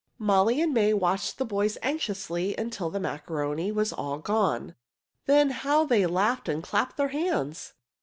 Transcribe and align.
Molly 0.17 0.59
and 0.59 0.73
May 0.73 0.95
watched 0.95 1.37
the 1.37 1.45
boys 1.45 1.77
anxiously 1.83 2.55
until 2.57 2.89
the 2.89 2.99
macaroni 2.99 3.71
was 3.71 3.93
all 3.93 4.17
gone. 4.17 4.73
Then 5.27 5.51
how 5.51 5.85
they 5.85 6.07
laughed 6.07 6.49
and 6.49 6.63
clapped 6.63 6.97
their 6.97 7.09
hands! 7.09 7.73